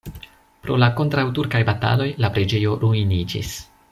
[0.63, 3.55] Pro la kontraŭturkaj bataloj la preĝejo ruiniĝis.